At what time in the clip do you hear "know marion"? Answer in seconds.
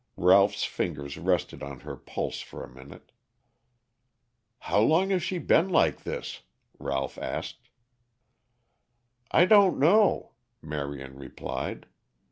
9.77-11.19